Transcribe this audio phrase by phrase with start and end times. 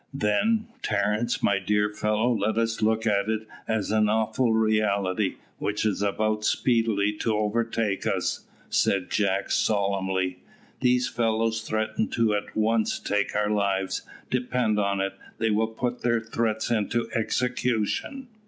[0.15, 5.85] "Then, Terence, my dear fellow, let us look at it as an awful reality, which
[5.85, 10.39] is about speedily to overtake us," said Jack solemnly.
[10.79, 14.01] "These fellows threaten to at once take our lives;
[14.31, 18.27] depend on it, they will put their threats into execution."